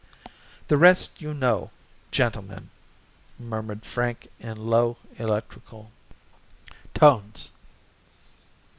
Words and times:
The 0.67 0.77
rest 0.77 1.21
you 1.21 1.31
know, 1.31 1.69
gentlemen," 2.09 2.71
murmured 3.37 3.85
Frank 3.85 4.29
in 4.39 4.57
low, 4.65 4.97
electrical 5.19 5.91
tones. 6.95 7.51